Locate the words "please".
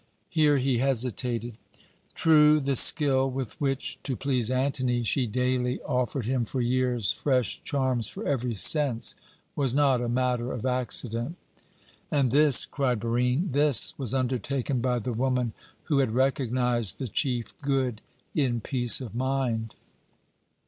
4.15-4.49